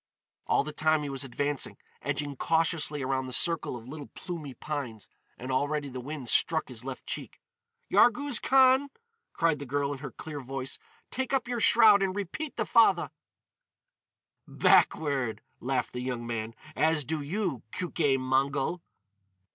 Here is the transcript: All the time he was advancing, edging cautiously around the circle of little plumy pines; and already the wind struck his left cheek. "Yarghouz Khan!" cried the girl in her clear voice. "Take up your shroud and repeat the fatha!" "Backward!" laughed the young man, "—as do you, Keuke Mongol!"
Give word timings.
All 0.47 0.63
the 0.63 0.73
time 0.73 1.03
he 1.03 1.11
was 1.11 1.23
advancing, 1.23 1.77
edging 2.01 2.35
cautiously 2.35 3.03
around 3.03 3.27
the 3.27 3.31
circle 3.33 3.75
of 3.75 3.87
little 3.87 4.09
plumy 4.15 4.55
pines; 4.55 5.07
and 5.37 5.51
already 5.51 5.89
the 5.89 5.99
wind 6.01 6.27
struck 6.27 6.69
his 6.69 6.83
left 6.83 7.05
cheek. 7.05 7.39
"Yarghouz 7.87 8.41
Khan!" 8.41 8.89
cried 9.31 9.59
the 9.59 9.65
girl 9.67 9.91
in 9.91 9.99
her 9.99 10.09
clear 10.09 10.39
voice. 10.39 10.79
"Take 11.11 11.33
up 11.33 11.47
your 11.47 11.59
shroud 11.59 12.01
and 12.01 12.15
repeat 12.15 12.55
the 12.57 12.65
fatha!" 12.65 13.11
"Backward!" 14.47 15.43
laughed 15.59 15.93
the 15.93 16.01
young 16.01 16.25
man, 16.25 16.55
"—as 16.75 17.05
do 17.05 17.21
you, 17.21 17.61
Keuke 17.71 18.17
Mongol!" 18.19 18.81